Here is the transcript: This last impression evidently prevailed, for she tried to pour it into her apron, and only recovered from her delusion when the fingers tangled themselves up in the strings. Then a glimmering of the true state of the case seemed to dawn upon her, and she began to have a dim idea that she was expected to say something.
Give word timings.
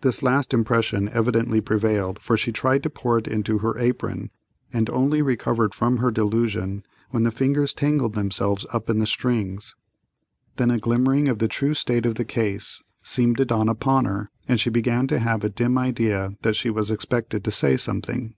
This 0.00 0.22
last 0.22 0.54
impression 0.54 1.10
evidently 1.10 1.60
prevailed, 1.60 2.18
for 2.18 2.34
she 2.34 2.50
tried 2.50 2.82
to 2.82 2.88
pour 2.88 3.18
it 3.18 3.28
into 3.28 3.58
her 3.58 3.76
apron, 3.78 4.30
and 4.72 4.88
only 4.88 5.20
recovered 5.20 5.74
from 5.74 5.98
her 5.98 6.10
delusion 6.10 6.82
when 7.10 7.24
the 7.24 7.30
fingers 7.30 7.74
tangled 7.74 8.14
themselves 8.14 8.64
up 8.72 8.88
in 8.88 9.00
the 9.00 9.06
strings. 9.06 9.74
Then 10.56 10.70
a 10.70 10.78
glimmering 10.78 11.28
of 11.28 11.40
the 11.40 11.46
true 11.46 11.74
state 11.74 12.06
of 12.06 12.14
the 12.14 12.24
case 12.24 12.82
seemed 13.02 13.36
to 13.36 13.44
dawn 13.44 13.68
upon 13.68 14.06
her, 14.06 14.30
and 14.48 14.58
she 14.58 14.70
began 14.70 15.06
to 15.08 15.18
have 15.18 15.44
a 15.44 15.50
dim 15.50 15.76
idea 15.76 16.32
that 16.40 16.56
she 16.56 16.70
was 16.70 16.90
expected 16.90 17.44
to 17.44 17.50
say 17.50 17.76
something. 17.76 18.36